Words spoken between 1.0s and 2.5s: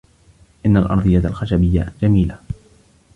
الخشبية جميلة.